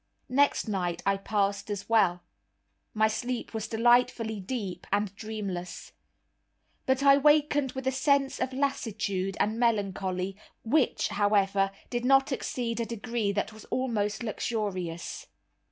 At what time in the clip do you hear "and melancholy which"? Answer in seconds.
9.39-11.09